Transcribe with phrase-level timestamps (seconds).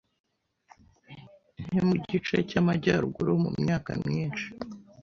[1.63, 4.47] nke mugice cyamajyaruguru mumyaka myinshi.